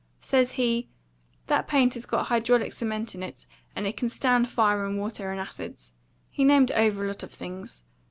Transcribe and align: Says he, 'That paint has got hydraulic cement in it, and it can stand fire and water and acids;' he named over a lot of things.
Says 0.23 0.53
he, 0.53 0.89
'That 1.45 1.67
paint 1.67 1.93
has 1.93 2.07
got 2.07 2.25
hydraulic 2.25 2.73
cement 2.73 3.13
in 3.13 3.21
it, 3.21 3.45
and 3.75 3.85
it 3.85 3.97
can 3.97 4.09
stand 4.09 4.49
fire 4.49 4.83
and 4.83 4.97
water 4.97 5.29
and 5.31 5.39
acids;' 5.39 5.93
he 6.31 6.43
named 6.43 6.71
over 6.71 7.03
a 7.05 7.07
lot 7.07 7.21
of 7.21 7.31
things. 7.31 7.83